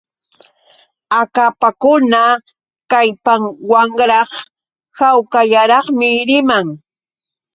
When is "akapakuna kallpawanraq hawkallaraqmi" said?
1.19-6.09